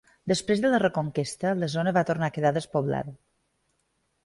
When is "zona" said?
1.75-1.95